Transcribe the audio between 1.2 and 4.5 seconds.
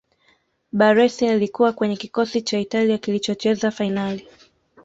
alikuwa kwenye kikosi cha italia kilichocheza fainali